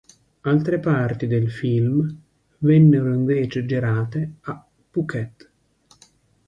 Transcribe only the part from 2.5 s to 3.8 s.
vennero invece